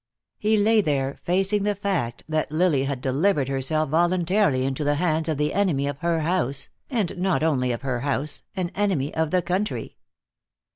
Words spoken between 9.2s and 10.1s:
the country.